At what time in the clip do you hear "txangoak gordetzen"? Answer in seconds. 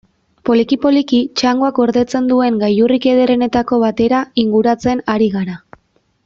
1.41-2.29